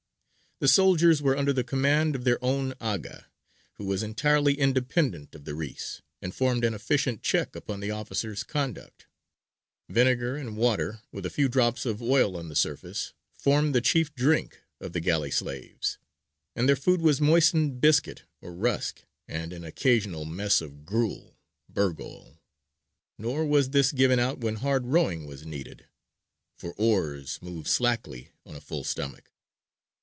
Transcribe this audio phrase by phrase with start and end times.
[0.59, 3.25] The soldiers were under the command of their own Aga,
[3.77, 8.43] who was entirely independent of the Reïs and formed an efficient check upon that officer's
[8.43, 9.07] conduct.
[9.89, 14.13] Vinegar and water, with a few drops of oil on the surface, formed the chief
[14.13, 15.97] drink of the galley slaves,
[16.55, 21.39] and their food was moistened biscuit or rusk, and an occasional mess of gruel
[21.73, 22.37] (burgol):
[23.17, 25.85] nor was this given out when hard rowing was needed,
[26.55, 29.29] for oars move slackly on a full stomach.